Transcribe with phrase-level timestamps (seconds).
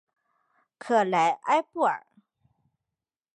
[0.79, 2.07] 克莱埃布尔。